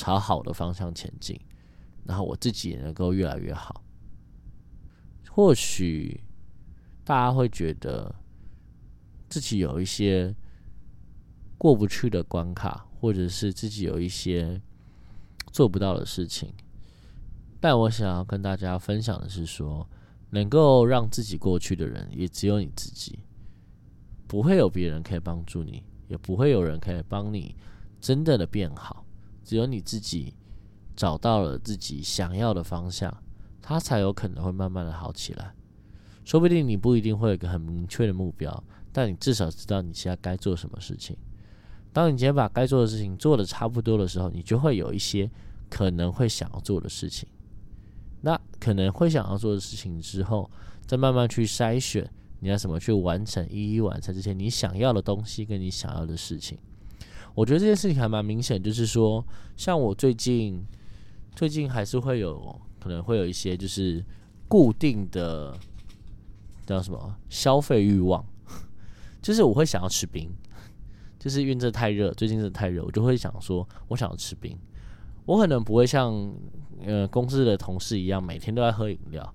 [0.00, 1.38] 朝好的方向前进，
[2.04, 3.84] 然后我自己也能够越来越好。
[5.28, 6.24] 或许
[7.04, 8.14] 大家会觉得
[9.28, 10.34] 自己有一些
[11.58, 14.58] 过不去的关卡，或者是自己有一些
[15.52, 16.50] 做不到的事情，
[17.60, 19.86] 但我想要跟大家分享的是说。
[20.32, 23.18] 能够让自己过去的人，也只有你自己，
[24.28, 27.56] 不会有别人可以帮助你，也不会有人可以帮你
[28.00, 29.04] 真正的变好。
[29.50, 30.32] 只有你自己
[30.94, 33.12] 找到了自己想要的方向，
[33.60, 35.52] 他才有可能会慢慢的好起来。
[36.24, 41.16] 说不定你不一定会有一个很明确的目标，但你至少知道你现在该做什么事情。
[41.92, 45.28] 当你今天把该做的事情做的差不多的时候，你就会有一些
[45.68, 47.28] 可能会想要做的事情。
[48.20, 50.48] 那可能会想要做的事情之后，
[50.86, 52.08] 再慢慢去筛选，
[52.38, 56.56] 你要怎么去完成，一一完成这些你想要的东西跟你想要的事情。
[57.34, 59.24] 我觉得这件事情还蛮明显，就是说，
[59.56, 60.64] 像我最近，
[61.34, 64.04] 最近还是会有可能会有一些就是
[64.48, 65.56] 固定的
[66.66, 68.24] 叫什么消费欲望，
[69.22, 70.30] 就是我会想要吃冰，
[71.18, 74.58] 就是因为这太热，最近这太热，我就会想说，我想要吃冰。
[75.26, 76.32] 我可能不会像
[76.84, 79.34] 呃公司的同事一样每天都在喝饮料，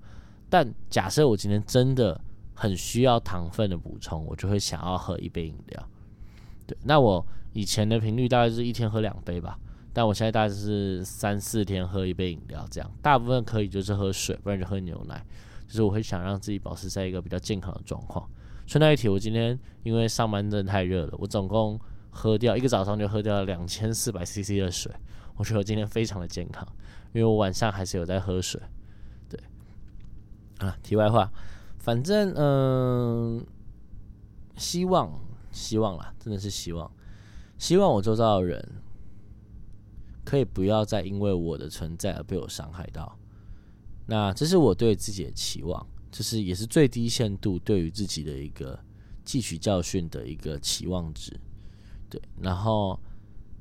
[0.49, 2.19] 但假设我今天真的
[2.53, 5.89] 很需要糖分的补充，我就会想要喝一杯饮料。
[6.67, 7.25] 对，那我
[7.55, 9.57] 以前的频率大概是一天喝两杯吧，
[9.93, 12.91] 但我现在大概是三四天喝一杯饮料这样。
[13.01, 15.25] 大部分可以就是喝水，不然就喝牛奶。
[15.65, 18.29] 就是我会想让自己保持在一个比较健康的状况。
[18.67, 24.91] 顺带一提，我今天因为上班真的太热了，我总共喝掉一个早上就喝掉了两千四百 CC 的水。
[25.37, 26.67] 我觉得我今天非常的健康，
[27.13, 28.61] 因为我晚上还是有在喝水。
[29.29, 29.39] 对，
[30.59, 31.31] 啊，题外话，
[31.79, 33.45] 反正嗯，
[34.57, 35.09] 希望
[35.51, 36.91] 希望啦，真的是希望，
[37.57, 38.81] 希望我周遭的人
[40.23, 43.17] 可以不要再因为我的存在而被我伤害到。
[44.07, 48.79] 那这是我对自己的期望，这是也是最低限度对于自己的一个
[49.25, 51.39] 汲取教训的一个期望值。
[52.09, 52.99] 对，然后。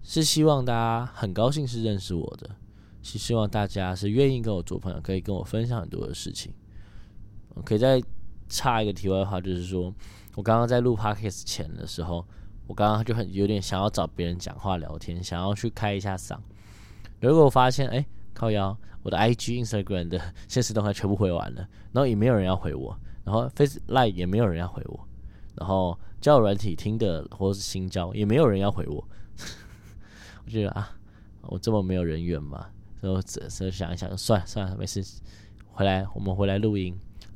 [0.06, 2.56] 是希望大家很高兴是认识我的，
[3.02, 6.52] 是希望大家是愿意跟我做朋友，可以跟我分享很多的事情。
[7.64, 7.98] 可以再
[8.46, 9.90] 插一个题外话，就是说
[10.34, 12.22] 我刚刚在录 podcast 前的时候，
[12.66, 16.38] 我刚刚就很有点想要找别人讲话聊天，想要去开一下嗓。
[17.20, 25.06] 如果我发现哎靠腰，我的 IG、Instagram 的 现实动态全部回完了，然后也没有人要回我，然后 Face Line 也没有人要回我，
[25.56, 29.06] 然后交友软体听的或者是新交也没有人要回我。
[30.44, 30.96] 我觉得啊，
[31.42, 32.66] 我这么没有人缘嘛，
[33.00, 35.02] 所以我只是想一想，算了算了，没事，
[35.72, 36.94] 回来我们回来录音，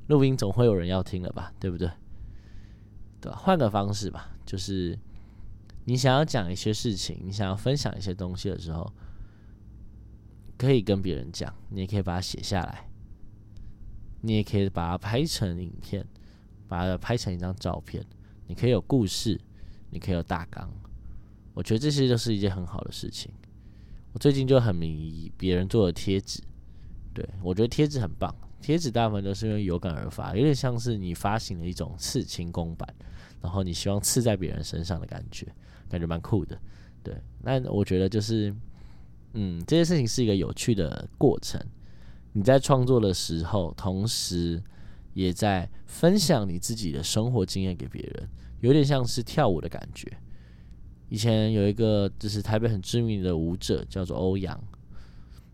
[0.08, 1.90] 录音总会有人要听了吧，对不对？
[3.20, 3.38] 对吧？
[3.38, 4.98] 换个方式吧，就是
[5.88, 8.92] 你想要讲一些事情，你想要分享一些东西的时候，
[10.58, 12.90] 可以跟别人讲，你也可以把它写下来，
[14.20, 16.06] 你也可以把它拍成影片，
[16.68, 18.04] 把它拍成一张照片，
[18.48, 19.40] 你可以有故事，
[19.88, 20.70] 你可以有大纲。
[21.54, 23.32] 我觉得这些都是一件很好的事情。
[24.12, 26.42] 我最近就很迷别人做的贴纸，
[27.14, 28.36] 对我觉得贴纸很棒。
[28.68, 32.86] 贴纸大部分都是因为有感而发，有点像是你发行了一种刺青公版，
[33.40, 35.46] 然后你希望刺在别人身上的感觉，
[35.88, 36.60] 感觉蛮酷的。
[37.02, 38.54] 对，那我觉得就是，
[39.32, 41.58] 嗯，这件事情是一个有趣的过程。
[42.34, 44.62] 你在创作的时候，同时
[45.14, 48.28] 也在分享你自己的生活经验给别人，
[48.60, 50.14] 有点像是跳舞的感觉。
[51.08, 54.62] 以前有一个就是台北很知名的舞者，叫做欧阳。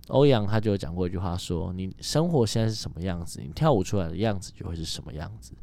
[0.09, 5.55] 欧阳他就有讲过一句话，说：“你生活现在是什么样子，你跳舞出来的样子就会是什么样子。”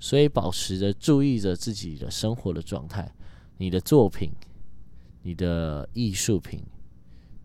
[0.00, 3.12] 所以保持着注意着自己的生活的状态，
[3.58, 4.30] 你的作品、
[5.22, 6.62] 你的艺术品、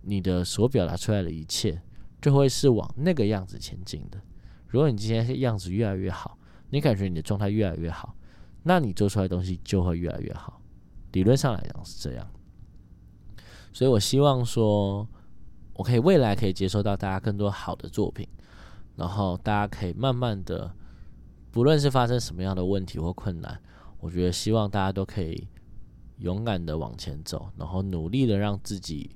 [0.02, 1.82] 你的所表达出来的一切，
[2.22, 4.22] 就会是往那个样子前进的。
[4.68, 6.38] 如果你今天样子越来越好，
[6.70, 8.16] 你感觉你的状态越来越好，
[8.64, 10.62] 那你做出来的东西就会越来越好。
[11.12, 12.26] 理论上来讲是这样，
[13.74, 15.08] 所以我希望说，
[15.74, 18.28] 我可以未来可以接收到大家更多好的作品，
[18.96, 20.74] 然后大家可以慢慢的，
[21.52, 23.60] 不论是发生什么样的问题或困难，
[24.00, 25.48] 我觉得希望大家都可以
[26.18, 29.10] 勇敢的往前走，然后努力的让自己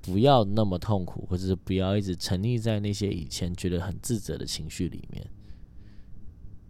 [0.00, 5.24] 不要那么痛苦，或者是不要一直沉溺在那些以前觉得很自责的情绪里面。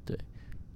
[0.05, 0.19] 对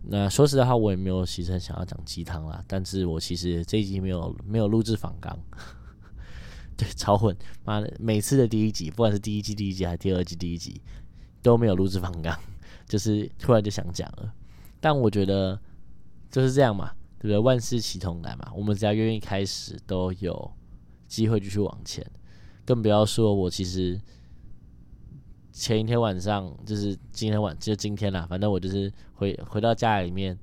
[0.03, 2.65] 那说实在话，我也没有其实想要讲鸡汤啦。
[2.67, 5.39] 但是我其实这一集没有没有录制访纲，
[6.81, 10.81] 对， 超混，妈的，每次的第一集，不管是第一季第一集还是第二季第一集，
[11.43, 12.35] 都没有录制访纲，
[12.89, 14.33] 就是突然就想讲了。
[14.81, 15.61] 但我觉得
[16.31, 17.39] 就是这样嘛，对不对？
[17.39, 20.51] 万事齐同来嘛，我们只要愿意开始，都有
[21.07, 22.05] 机会继续往前。
[22.65, 24.01] 更不要说我其实
[25.53, 30.39] 前一天晚上，就是今天晚就今天啦，反正我就是回回到家里面，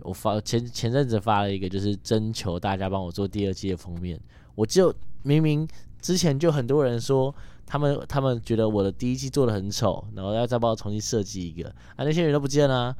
[0.00, 4.20] 我发前前阵子发了一个，就是征求大家帮我做第二季的封面。
[4.54, 5.68] 我就明明
[6.00, 7.34] 之前就很多人说。
[7.72, 12.92] 他们他们觉得我的第一季做的很丑，然后要再帮我重新设计一个啊，那些人都不见了，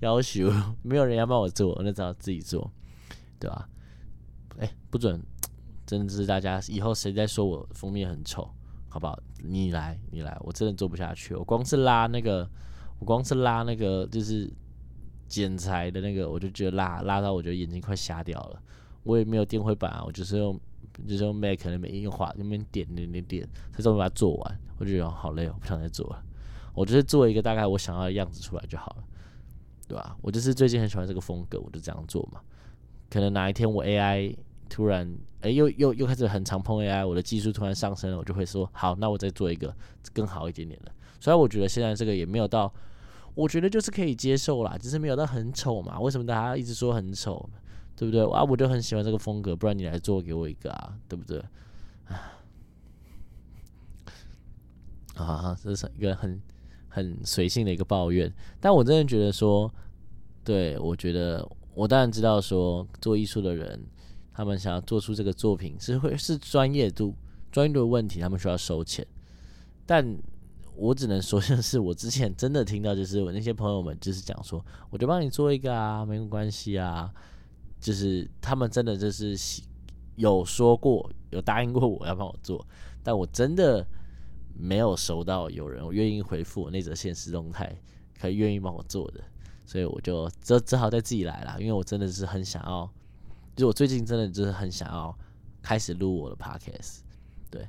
[0.00, 0.50] 要求
[0.80, 2.72] 没有人要帮我做，那只好自己做，
[3.38, 3.68] 对吧？
[4.56, 5.22] 哎，不准，
[5.84, 8.48] 真的是大家以后谁再说我封面很丑，
[8.88, 9.14] 好不好？
[9.42, 12.48] 你来，你来，我真的做不下去，我光是拉那个，
[13.00, 14.50] 我光是拉那个就是
[15.28, 18.62] 剪裁的那个，我就觉得拉拉到我觉得眼睛快瞎掉了，
[19.02, 20.58] 我也没有电绘板啊，我就是用。
[21.06, 24.60] 就是用 Mac 那边硬画，那边点点点点，才终于把它做完。
[24.78, 26.22] 我就觉得好累哦，不想再做了。
[26.74, 29.04] 我就是做一个大概我想要的样子出来就好了，
[29.86, 30.16] 对吧？
[30.20, 32.40] 我就是最近很喜欢这个风格，我就这样做嘛。
[33.08, 34.36] 可能哪一天我 AI
[34.68, 39.72] 突然哎又又又开始很常碰 AI，我的技术突然上升了，我就会说好，那我再做一个
[40.12, 40.90] 更好一点点的。
[41.20, 42.72] 所以我觉得现在这个也没有到，
[43.34, 46.00] 我觉得就是可以接受啦，只是没有到很丑嘛。
[46.00, 47.48] 为什么大家一直说很丑？
[47.96, 48.22] 对不对？
[48.32, 51.42] 啊，我就很喜欢这个风格，不然你来做给我一个啊，对不对？
[55.14, 56.42] 啊，这是一个很
[56.88, 59.72] 很随性的一个抱怨，但我真的觉得说，
[60.42, 63.80] 对我觉得我当然知道说，做艺术的人，
[64.32, 67.14] 他们想要做出这个作品是会是专业度
[67.52, 69.06] 专业度的问题，他们需要收钱，
[69.86, 70.18] 但
[70.74, 77.14] 我只能说，就是我之前真的听到，就是我那些朋友们就是讲说，我就帮你做一个啊，没关系啊。
[77.84, 79.36] 就是他们真的就是
[80.16, 82.66] 有说过，有答应过我要帮我做，
[83.02, 83.86] 但我真的
[84.54, 87.76] 没有收到有人愿意回复我那则现实动态，
[88.18, 89.20] 可以愿意帮我做的，
[89.66, 92.90] 所以我就只只好再自己来了，因为我真的是很想要，
[93.54, 95.14] 就我最近真的就是很想要
[95.60, 97.00] 开始录我的 podcast，
[97.50, 97.68] 对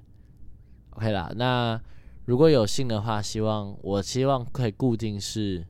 [0.92, 1.78] ，OK 啦，那
[2.24, 5.68] 如果有幸的话，希望我希望可以固定是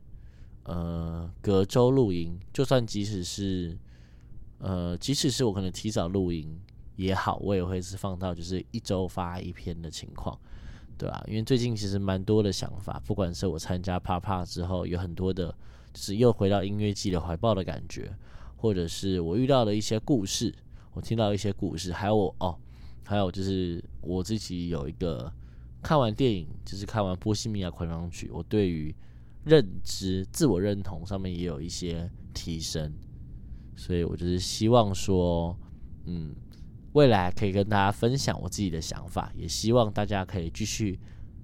[0.66, 3.76] 呃隔周录音，就算即使是。
[4.58, 6.58] 呃，即使是我可能提早录音
[6.96, 10.38] 也好，我也会是放到就是一周发一篇的情况，
[10.96, 11.22] 对吧？
[11.28, 15.54] 因为最近其实蛮多的想法，不管是我参加啪啪之后，有很多的，
[15.92, 18.10] 就是又回到音乐季的怀抱的感觉，
[18.56, 20.54] 或者是我遇到的一些故事，
[20.94, 22.58] 我听到一些故事，还有我哦，
[23.04, 25.30] 还有就是我自己有一个
[25.82, 28.94] 看完电影，就是看完《波西米亚狂想曲》，我对于
[29.44, 32.90] 认知、自我认同上面也有一些提升。
[33.76, 35.54] 所以我就是希望说，
[36.06, 36.34] 嗯，
[36.92, 40.98] 未来可以跟大家分享我自己的想法，也希望大家可以继续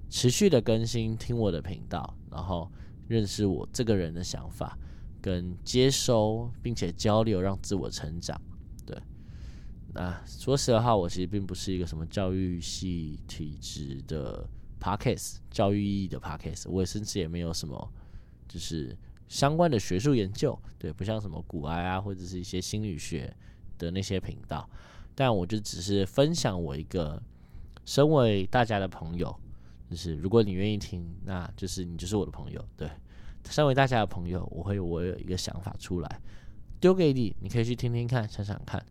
[0.09, 2.71] 持续的更新听我的频道，然后
[3.07, 4.77] 认识我这个人的想法，
[5.21, 8.41] 跟接收并且交流，让自我成长。
[8.83, 8.97] 对，
[9.93, 17.93] 那说实话，我其实并不是一个什么教育系体质的 podcast，教育意义的 podcast，我也甚至也没有什么，
[18.47, 18.97] 就是。
[19.27, 23.35] 相关的学术研究，对，不像什么古埃啊，或者是一些心理学
[23.77, 24.69] 的那些频道，
[25.15, 27.21] 但我就只是分享我一个
[27.85, 29.35] 身为大家的朋友，
[29.89, 32.89] 就是如果你愿意听，那就是你就是我的朋友，对，
[33.49, 36.21] 身为大家的朋友，我会我有一个想法出来。
[36.79, 38.85] 丢给你，你可以去听听看，想想看，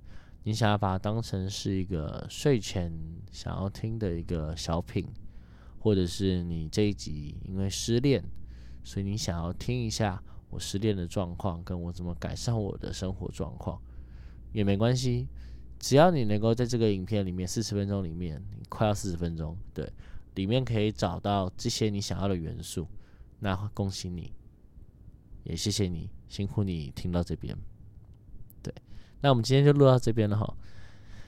[0.44, 2.90] 你想要把它当成是一个睡前
[3.30, 5.06] 想要听的一个小品，
[5.78, 8.24] 或者是你这一集因为失恋，
[8.84, 10.22] 所以你想要听一下。
[10.52, 13.80] 我失恋的状况，跟我怎么改善我的生活状况
[14.52, 15.26] 也没关系，
[15.78, 19.90] 只要你能够在这个影片里面四十分钟里面，你快要四十分钟，对，
[20.34, 22.86] 里面可以找到这些你想要的元素，
[23.38, 24.30] 那恭喜你，
[25.44, 27.56] 也谢谢你辛苦你听到这边，
[28.62, 28.74] 对，
[29.22, 30.54] 那我们今天就录到这边了哈，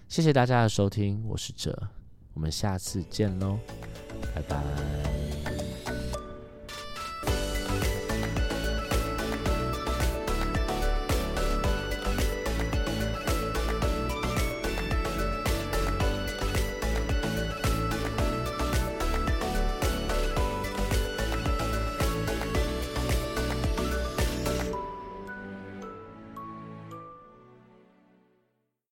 [0.07, 1.89] 谢谢大家的收听，我是哲，
[2.35, 3.59] 我们下次见喽，
[4.35, 5.44] 拜拜。